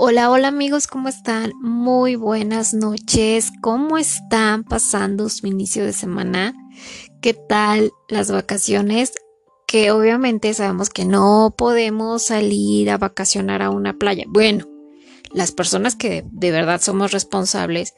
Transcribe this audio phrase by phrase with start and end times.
[0.00, 1.52] Hola, hola amigos, ¿cómo están?
[1.60, 3.50] Muy buenas noches.
[3.60, 6.54] ¿Cómo están pasando su inicio de semana?
[7.20, 9.14] ¿Qué tal las vacaciones?
[9.66, 14.22] Que obviamente sabemos que no podemos salir a vacacionar a una playa.
[14.28, 14.68] Bueno,
[15.32, 17.94] las personas que de verdad somos responsables,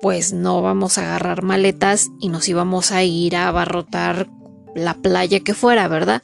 [0.00, 4.28] pues no vamos a agarrar maletas y nos íbamos a ir a abarrotar
[4.74, 6.20] la playa que fuera, ¿verdad?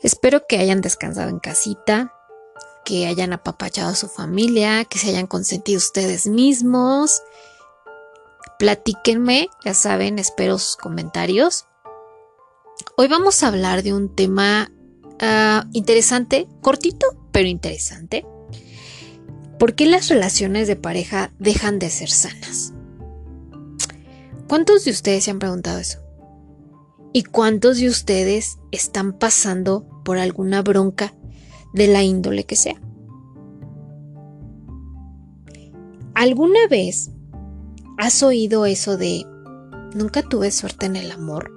[0.00, 2.12] Espero que hayan descansado en casita,
[2.84, 7.22] que hayan apapachado a su familia, que se hayan consentido ustedes mismos.
[8.58, 11.66] Platíquenme, ya saben, espero sus comentarios.
[12.96, 14.70] Hoy vamos a hablar de un tema
[15.20, 18.26] ah, interesante, cortito, pero interesante.
[19.58, 22.72] ¿Por qué las relaciones de pareja dejan de ser sanas?
[24.48, 26.00] ¿Cuántos de ustedes se han preguntado eso?
[27.12, 31.14] ¿Y cuántos de ustedes están pasando por alguna bronca
[31.72, 32.80] de la índole que sea.
[36.14, 37.10] ¿Alguna vez
[37.98, 39.24] has oído eso de
[39.94, 41.50] nunca tuve suerte en el amor?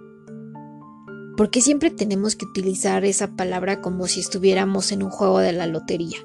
[1.37, 5.67] Porque siempre tenemos que utilizar esa palabra como si estuviéramos en un juego de la
[5.67, 6.17] lotería.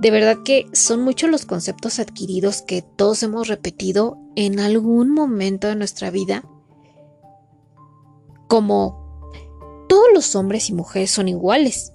[0.00, 5.68] De verdad que son muchos los conceptos adquiridos que todos hemos repetido en algún momento
[5.68, 6.42] de nuestra vida,
[8.48, 9.22] como
[9.88, 11.92] todos los hombres y mujeres son iguales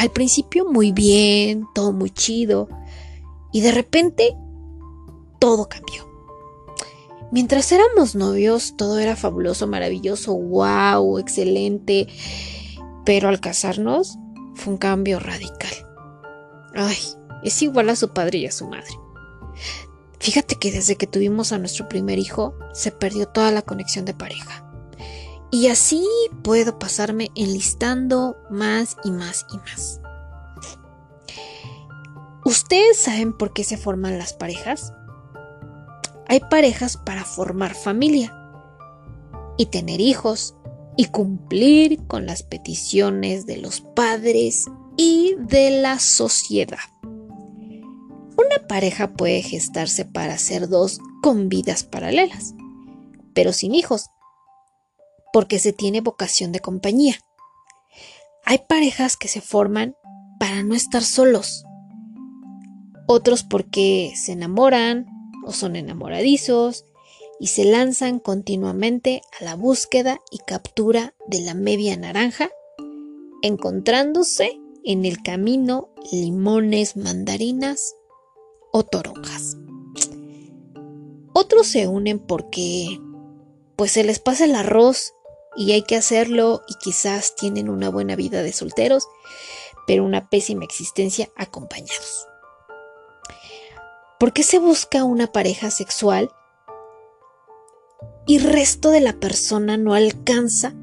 [0.00, 2.68] al principio muy bien, todo muy chido,
[3.52, 4.34] y de repente
[5.38, 6.08] todo cambió.
[7.30, 12.08] Mientras éramos novios, todo era fabuloso, maravilloso, wow, excelente,
[13.04, 14.16] pero al casarnos
[14.54, 15.70] fue un cambio radical.
[16.74, 16.96] Ay,
[17.44, 18.98] es igual a su padre y a su madre.
[20.18, 24.14] Fíjate que desde que tuvimos a nuestro primer hijo, se perdió toda la conexión de
[24.14, 24.69] pareja.
[25.52, 26.06] Y así
[26.42, 30.00] puedo pasarme enlistando más y más y más.
[32.44, 34.92] ¿Ustedes saben por qué se forman las parejas?
[36.28, 38.36] Hay parejas para formar familia
[39.58, 40.54] y tener hijos
[40.96, 44.66] y cumplir con las peticiones de los padres
[44.96, 46.78] y de la sociedad.
[47.02, 52.54] Una pareja puede gestarse para ser dos con vidas paralelas,
[53.34, 54.10] pero sin hijos
[55.32, 57.16] porque se tiene vocación de compañía.
[58.44, 59.96] Hay parejas que se forman
[60.38, 61.64] para no estar solos,
[63.06, 65.06] otros porque se enamoran
[65.44, 66.84] o son enamoradizos
[67.38, 72.50] y se lanzan continuamente a la búsqueda y captura de la media naranja,
[73.42, 77.96] encontrándose en el camino limones, mandarinas
[78.72, 79.56] o toronjas.
[81.32, 83.00] Otros se unen porque
[83.76, 85.14] pues se les pasa el arroz
[85.56, 89.08] y hay que hacerlo y quizás tienen una buena vida de solteros,
[89.86, 92.26] pero una pésima existencia acompañados.
[94.18, 96.30] ¿Por qué se busca una pareja sexual
[98.26, 100.74] y resto de la persona no alcanza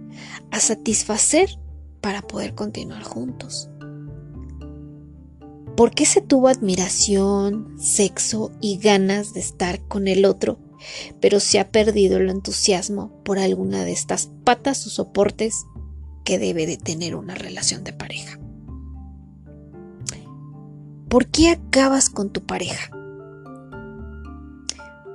[0.51, 1.59] a satisfacer
[2.01, 3.69] para poder continuar juntos?
[5.75, 10.57] ¿Por qué se tuvo admiración, sexo y ganas de estar con el otro
[11.19, 15.65] pero se ha perdido el entusiasmo por alguna de estas patas o soportes
[16.23, 18.39] que debe de tener una relación de pareja.
[21.09, 22.91] ¿Por qué acabas con tu pareja?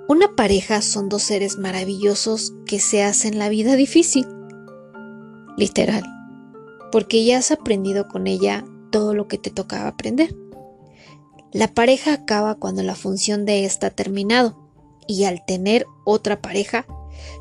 [0.08, 4.26] Una pareja son dos seres maravillosos que se hacen la vida difícil.
[5.56, 6.02] Literal.
[6.90, 10.34] Porque ya has aprendido con ella todo lo que te tocaba aprender.
[11.52, 14.61] La pareja acaba cuando la función de esta ha terminado
[15.12, 16.86] y al tener otra pareja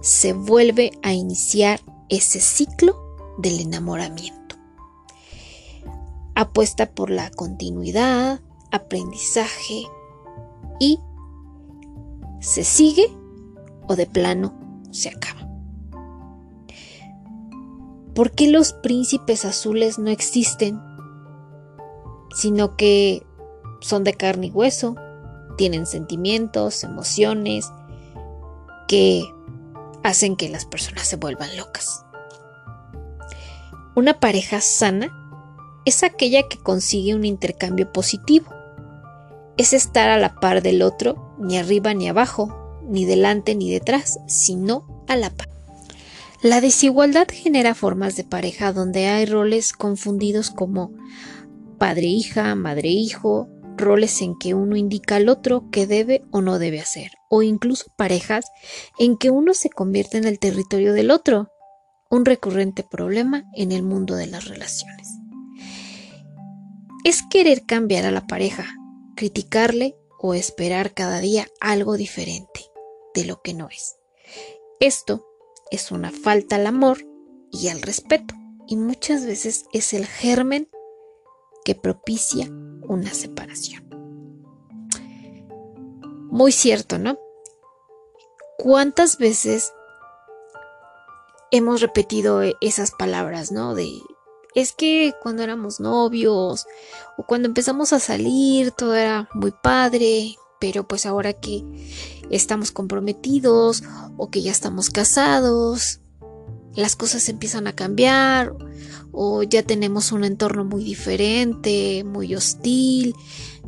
[0.02, 4.58] se vuelve a iniciar ese ciclo del enamoramiento.
[6.36, 9.84] Apuesta por la continuidad, aprendizaje
[10.80, 11.00] y
[12.42, 13.10] se sigue
[13.88, 14.54] o de plano
[14.92, 15.48] se acaba.
[18.14, 20.78] ¿Por qué los príncipes azules no existen?
[22.36, 23.26] Sino que
[23.80, 24.96] son de carne y hueso,
[25.62, 27.72] tienen sentimientos, emociones
[28.88, 29.22] que
[30.02, 32.04] hacen que las personas se vuelvan locas.
[33.96, 35.16] Una pareja sana
[35.86, 38.48] es aquella que consigue un intercambio positivo.
[39.56, 44.18] Es estar a la par del otro, ni arriba ni abajo, ni delante ni detrás,
[44.26, 45.48] sino a la par.
[46.42, 50.92] La desigualdad genera formas de pareja donde hay roles confundidos como
[51.78, 53.48] padre-hija, madre-hijo,
[53.82, 57.92] roles en que uno indica al otro qué debe o no debe hacer, o incluso
[57.98, 58.46] parejas
[58.98, 61.50] en que uno se convierte en el territorio del otro,
[62.10, 65.10] un recurrente problema en el mundo de las relaciones.
[67.04, 68.68] Es querer cambiar a la pareja,
[69.16, 72.62] criticarle o esperar cada día algo diferente
[73.16, 73.96] de lo que no es.
[74.80, 75.26] Esto
[75.72, 77.00] es una falta al amor
[77.52, 78.36] y al respeto
[78.68, 80.70] y muchas veces es el germen
[81.66, 82.50] que propicia
[82.92, 83.84] una separación.
[86.30, 87.18] Muy cierto, ¿no?
[88.58, 89.74] ¿Cuántas veces
[91.52, 93.76] hemos repetido esas palabras, ¿no?
[93.76, 93.90] De
[94.54, 96.68] es que cuando éramos novios
[97.18, 101.64] o cuando empezamos a salir todo era muy padre, pero pues ahora que
[102.30, 103.84] estamos comprometidos
[104.18, 106.02] o que ya estamos casados,
[106.76, 108.54] las cosas empiezan a cambiar
[109.12, 113.16] o ya tenemos un entorno muy diferente, muy hostil,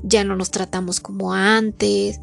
[0.04, 2.20] ya no nos tratamos como antes,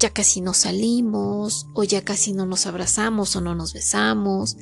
[0.00, 4.56] ya casi no salimos o ya casi no nos abrazamos o no nos besamos.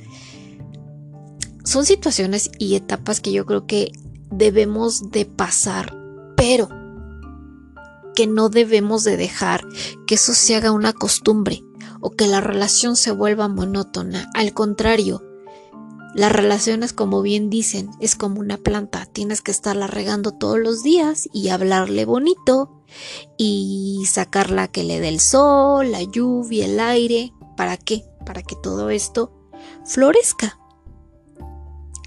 [1.65, 3.93] Son situaciones y etapas que yo creo que
[4.31, 5.97] debemos de pasar,
[6.37, 6.69] pero
[8.15, 9.67] que no debemos de dejar
[10.07, 11.63] que eso se haga una costumbre
[12.01, 14.31] o que la relación se vuelva monótona.
[14.35, 15.23] Al contrario,
[16.15, 19.07] las relaciones, como bien dicen, es como una planta.
[19.07, 22.83] Tienes que estarla regando todos los días y hablarle bonito
[23.37, 27.33] y sacarla que le dé el sol, la lluvia, el aire.
[27.57, 28.05] ¿Para qué?
[28.27, 29.33] Para que todo esto
[29.85, 30.59] florezca.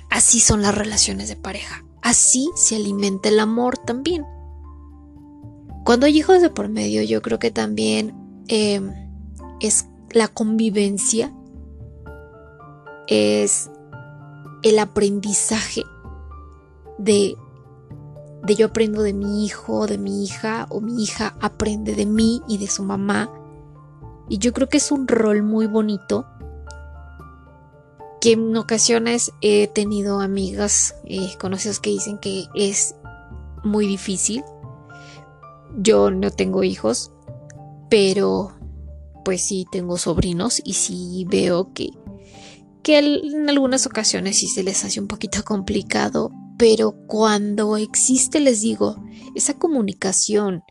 [0.09, 1.85] Así son las relaciones de pareja.
[2.01, 4.25] Así se alimenta el amor también.
[5.85, 8.13] Cuando hay hijos de por medio, yo creo que también
[8.47, 8.81] eh,
[9.61, 11.33] es la convivencia,
[13.07, 13.69] es
[14.63, 15.83] el aprendizaje
[16.97, 17.37] de,
[18.43, 22.41] de yo aprendo de mi hijo, de mi hija, o mi hija aprende de mí
[22.47, 23.29] y de su mamá.
[24.29, 26.25] Y yo creo que es un rol muy bonito
[28.21, 32.95] que en ocasiones he tenido amigas eh, conocidas que dicen que es
[33.65, 34.45] muy difícil.
[35.75, 37.11] Yo no tengo hijos,
[37.89, 38.53] pero
[39.25, 41.89] pues sí tengo sobrinos y sí veo que
[42.83, 48.61] que en algunas ocasiones sí se les hace un poquito complicado, pero cuando existe, les
[48.61, 48.97] digo,
[49.35, 50.63] esa comunicación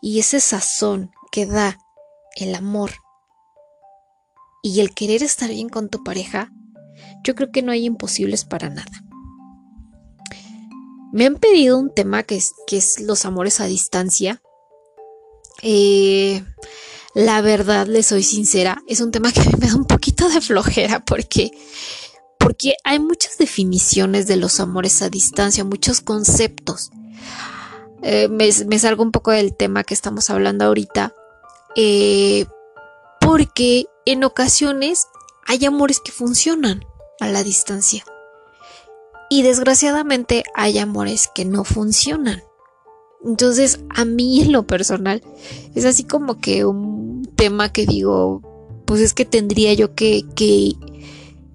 [0.00, 1.78] y ese sazón que da
[2.36, 2.92] el amor
[4.62, 6.52] y el querer estar bien con tu pareja,
[7.24, 9.04] yo creo que no hay imposibles para nada.
[11.12, 14.42] Me han pedido un tema que es, que es los amores a distancia.
[15.62, 16.44] Eh,
[17.18, 21.04] la verdad, le soy sincera, es un tema que me da un poquito de flojera
[21.04, 21.50] porque
[22.38, 26.92] porque hay muchas definiciones de los amores a distancia, muchos conceptos.
[28.02, 31.12] Eh, me, salgo un poco del tema que estamos hablando ahorita,
[31.74, 32.46] eh,
[33.20, 35.08] porque en ocasiones
[35.44, 36.84] hay amores que funcionan
[37.18, 38.04] a la distancia
[39.28, 42.44] y desgraciadamente hay amores que no funcionan.
[43.24, 45.22] Entonces, a mí en lo personal,
[45.74, 48.42] es así como que un tema que digo,
[48.84, 50.74] pues es que tendría yo que, que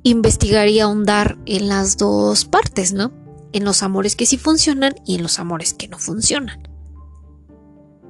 [0.04, 3.12] investigar y ahondar en las dos partes, ¿no?
[3.54, 6.68] En los amores que sí funcionan y en los amores que no funcionan.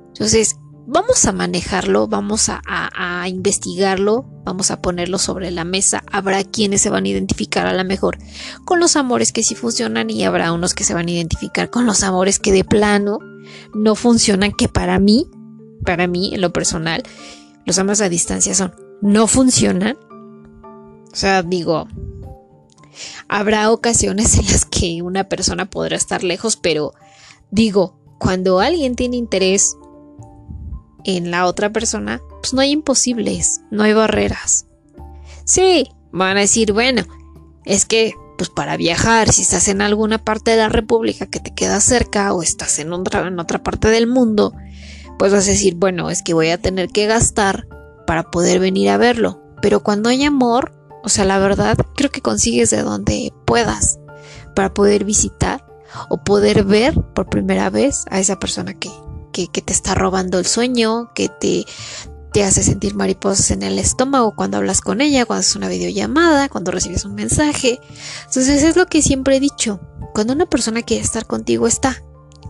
[0.10, 6.04] Entonces, vamos a manejarlo, vamos a, investigarlo, vamos a ponerlo sobre la mesa.
[6.12, 8.18] Habrá quienes se van a identificar a lo mejor
[8.66, 11.86] con los amores que sí funcionan y habrá unos que se van a identificar con
[11.86, 13.20] los amores que de plano
[13.74, 15.28] no funcionan, que para mí,
[15.86, 17.04] para mí en lo personal,
[17.66, 19.98] los amores a distancia son no funcionan.
[21.12, 21.88] O sea, digo,
[23.28, 26.94] habrá ocasiones en las que una persona podrá estar lejos, pero
[27.52, 29.78] digo, cuando alguien tiene interés
[31.05, 34.65] en la otra persona, pues no hay imposibles, no hay barreras.
[35.45, 37.03] Sí, van a decir, bueno,
[37.65, 41.53] es que pues para viajar, si estás en alguna parte de la República que te
[41.53, 44.53] queda cerca o estás en otra, en otra parte del mundo,
[45.19, 47.67] pues vas a decir, bueno, es que voy a tener que gastar
[48.07, 49.41] para poder venir a verlo.
[49.62, 54.00] Pero cuando hay amor, o sea, la verdad, creo que consigues de donde puedas
[54.55, 55.65] para poder visitar
[56.10, 58.89] o poder ver por primera vez a esa persona que,
[59.34, 61.66] que, te está robando el sueño, que te,
[62.32, 66.48] te hace sentir mariposas en el estómago cuando hablas con ella, cuando haces una videollamada,
[66.48, 67.82] cuando recibes un mensaje.
[68.25, 69.82] Entonces es lo que siempre he dicho,
[70.13, 72.02] cuando una persona quiere estar contigo está,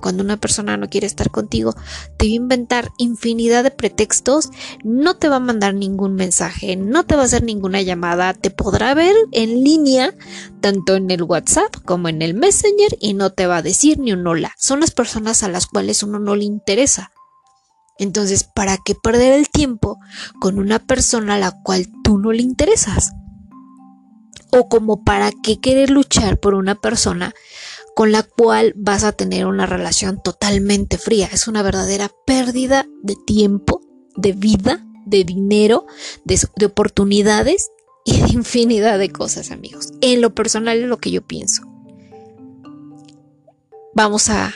[0.04, 1.74] cuando una persona no quiere estar contigo,
[2.18, 4.50] te va a inventar infinidad de pretextos,
[4.84, 8.52] no te va a mandar ningún mensaje, no te va a hacer ninguna llamada, te
[8.52, 10.14] podrá ver en línea,
[10.60, 14.12] tanto en el WhatsApp como en el Messenger, y no te va a decir ni
[14.12, 14.52] un hola.
[14.58, 17.12] Son las personas a las cuales uno no le interesa.
[17.98, 20.00] Entonces, ¿para qué perder el tiempo
[20.42, 23.14] con una persona a la cual tú no le interesas?
[24.52, 27.34] O como para qué querer luchar por una persona
[27.96, 31.30] con la cual vas a tener una relación totalmente fría.
[31.32, 33.82] Es una verdadera pérdida de tiempo,
[34.16, 35.86] de vida, de dinero,
[36.24, 37.72] de, oportunidades
[38.06, 39.90] y de infinidad de cosas, amigos.
[40.02, 41.64] En lo personal es lo que yo pienso.
[43.96, 44.52] Vamos a,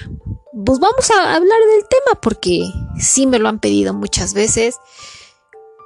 [0.65, 2.63] pues vamos a hablar del tema porque
[3.00, 4.75] sí me lo han pedido muchas veces.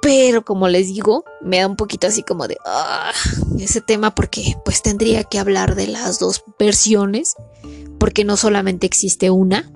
[0.02, 3.12] Pero como les digo, me da un poquito así como de ah,
[3.58, 7.36] ese tema porque pues tendría que hablar de las dos versiones,
[7.98, 9.72] porque no solamente existe una,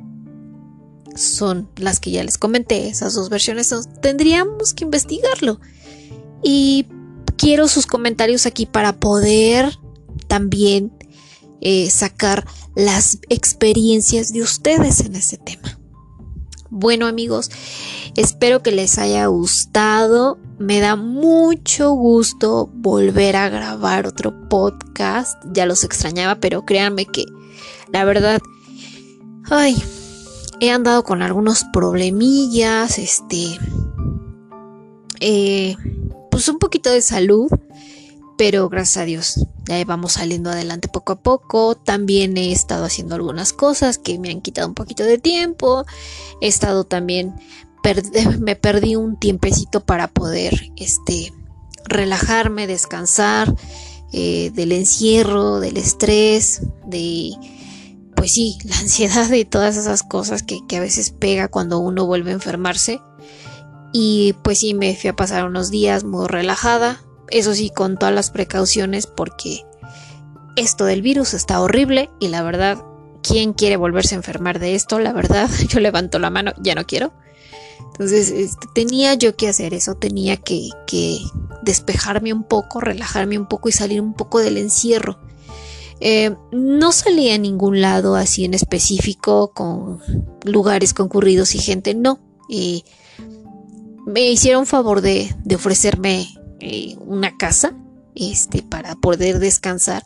[1.14, 5.60] son las que ya les comenté, esas dos versiones, tendríamos que investigarlo.
[6.42, 6.86] Y
[7.36, 9.78] quiero sus comentarios aquí para poder
[10.26, 10.92] también
[11.60, 15.78] eh, sacar las experiencias de ustedes en ese tema.
[16.70, 17.50] Bueno amigos,
[18.16, 20.38] espero que les haya gustado.
[20.58, 25.40] Me da mucho gusto volver a grabar otro podcast.
[25.52, 27.24] Ya los extrañaba, pero créanme que
[27.92, 28.40] la verdad,
[29.48, 29.80] ay,
[30.60, 33.58] he andado con algunos problemillas, este,
[35.20, 35.76] eh,
[36.30, 37.48] pues un poquito de salud,
[38.36, 41.74] pero gracias a Dios ya vamos saliendo adelante poco a poco.
[41.74, 45.84] También he estado haciendo algunas cosas que me han quitado un poquito de tiempo.
[46.40, 47.34] He estado también,
[48.40, 51.32] me perdí un tiempecito para poder, este,
[51.84, 53.54] relajarme, descansar
[54.12, 57.32] eh, del encierro, del estrés, de,
[58.14, 62.06] pues sí, la ansiedad y todas esas cosas que, que a veces pega cuando uno
[62.06, 63.00] vuelve a enfermarse.
[63.92, 67.00] Y pues sí, me fui a pasar unos días muy relajada,
[67.30, 69.64] eso sí, con todas las precauciones porque
[70.56, 72.82] esto del virus está horrible y la verdad,
[73.22, 74.98] ¿quién quiere volverse a enfermar de esto?
[74.98, 77.12] La verdad, yo levanto la mano, ya no quiero.
[77.92, 80.70] Entonces, este, tenía yo que hacer eso, tenía que,
[81.62, 85.18] despejarme un poco, relajarme un poco y salir un poco del encierro.
[85.98, 90.00] Eh, no salí a ningún lado así en específico con
[90.44, 92.20] lugares concurridos y gente, no.
[94.06, 96.28] Me hicieron favor de ofrecerme
[96.60, 97.74] eh, una casa
[98.14, 100.04] este, para poder descansar.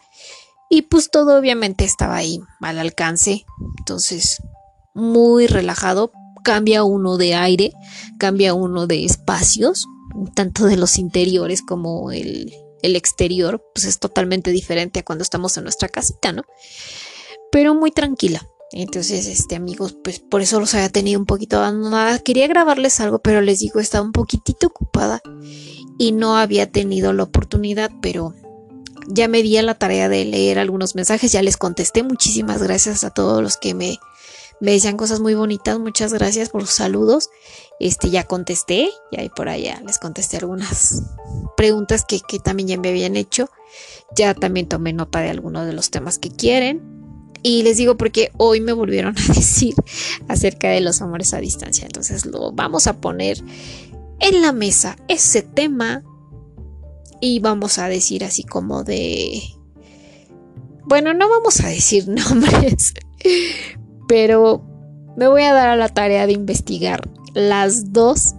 [0.68, 3.44] Y pues todo obviamente estaba ahí al alcance.
[3.78, 4.42] Entonces,
[4.94, 6.12] muy relajado.
[6.42, 7.72] Cambia uno de aire,
[8.18, 9.86] cambia uno de espacios,
[10.34, 12.50] tanto de los interiores como el,
[12.82, 16.44] el exterior, pues es totalmente diferente a cuando estamos en nuestra casita, ¿no?
[17.52, 18.46] Pero muy tranquila.
[18.72, 22.18] Entonces, este amigos, pues por eso los había tenido un poquito abandonada.
[22.20, 25.20] Quería grabarles algo, pero les digo, estaba un poquitito ocupada
[25.98, 28.34] y no había tenido la oportunidad, pero
[29.08, 32.04] ya me di a la tarea de leer algunos mensajes, ya les contesté.
[32.04, 33.98] Muchísimas gracias a todos los que me,
[34.60, 35.80] me decían cosas muy bonitas.
[35.80, 37.28] Muchas gracias por sus saludos.
[37.80, 41.02] Este ya contesté, y ahí por allá les contesté algunas
[41.56, 43.50] preguntas que, que también ya me habían hecho.
[44.14, 46.99] Ya también tomé nota de algunos de los temas que quieren.
[47.42, 49.74] Y les digo porque hoy me volvieron a decir
[50.28, 51.84] acerca de los amores a distancia.
[51.86, 53.42] Entonces lo vamos a poner
[54.20, 56.02] en la mesa ese tema
[57.20, 59.42] y vamos a decir así como de...
[60.84, 62.94] Bueno, no vamos a decir nombres,
[64.08, 64.64] pero
[65.16, 68.34] me voy a dar a la tarea de investigar las dos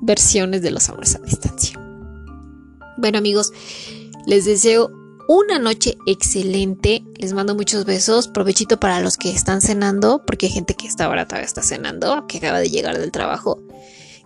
[0.00, 1.78] versiones de los amores a distancia.
[2.96, 3.52] Bueno amigos,
[4.26, 4.90] les deseo
[5.30, 7.04] una noche excelente.
[7.16, 8.26] Les mando muchos besos.
[8.26, 12.26] Provechito para los que están cenando, porque hay gente que está ahora todavía está cenando,
[12.26, 13.60] que acaba de llegar del trabajo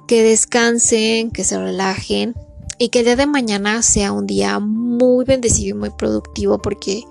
[0.09, 2.35] que descansen, que se relajen
[2.79, 7.05] y que el día de mañana sea un día muy bendecido y muy productivo porque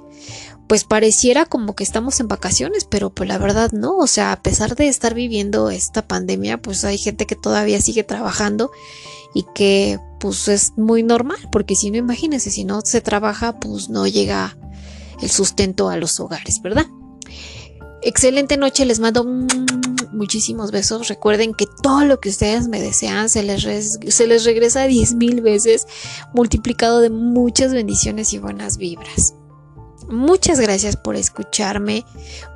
[0.68, 4.42] pues pareciera como que estamos en vacaciones, pero pues la verdad no, o sea, a
[4.42, 8.72] pesar de estar viviendo esta pandemia, pues hay gente que todavía sigue trabajando
[9.36, 13.89] y que pues es muy normal, porque si no imagínense, si no se trabaja, pues
[13.89, 14.58] no llega
[15.22, 16.86] el sustento a los hogares, ¿verdad?
[18.01, 19.25] Excelente noche, les mando
[20.13, 21.10] muchísimos besos.
[21.10, 25.42] Recuerden que todo lo que ustedes me desean se les, se les regresa 10 mil
[25.42, 25.88] veces,
[26.34, 29.34] multiplicado de muchas bendiciones y buenas vibras.
[30.08, 32.06] Muchas gracias por escucharme,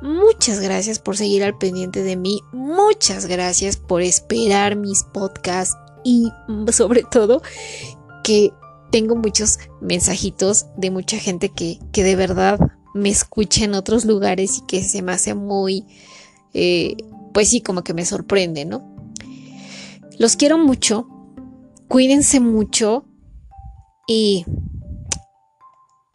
[0.00, 5.76] muchas gracias por seguir al pendiente de mí, muchas gracias por esperar mis podcasts
[6.08, 6.32] y
[6.72, 7.42] sobre todo
[8.24, 8.52] que
[8.90, 12.58] tengo muchos mensajitos de mucha gente que, que de verdad
[12.94, 15.84] me escuche en otros lugares y que se me hace muy,
[16.54, 16.96] eh,
[17.34, 18.96] pues sí, como que me sorprende, ¿no?
[20.18, 21.06] Los quiero mucho,
[21.86, 23.04] cuídense mucho
[24.08, 24.46] y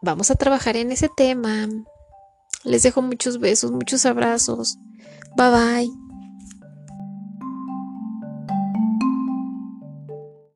[0.01, 1.69] vamos a trabajar en ese tema.
[2.63, 4.77] Les dejo muchos besos, muchos abrazos.
[5.38, 6.02] Bye bye.